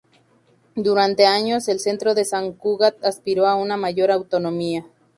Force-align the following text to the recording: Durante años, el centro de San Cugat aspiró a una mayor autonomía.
Durante 0.75 1.27
años, 1.27 1.67
el 1.67 1.79
centro 1.79 2.15
de 2.15 2.25
San 2.25 2.53
Cugat 2.53 3.05
aspiró 3.05 3.45
a 3.45 3.53
una 3.55 3.77
mayor 3.77 4.09
autonomía. 4.09 4.87